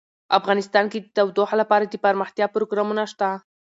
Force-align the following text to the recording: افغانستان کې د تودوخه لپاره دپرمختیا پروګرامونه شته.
افغانستان 0.39 0.85
کې 0.91 0.99
د 0.99 1.07
تودوخه 1.15 1.55
لپاره 1.61 1.83
دپرمختیا 1.93 2.45
پروګرامونه 2.55 3.03
شته. 3.11 3.29